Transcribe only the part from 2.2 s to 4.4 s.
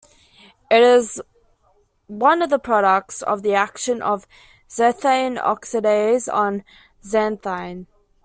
of the products of the action of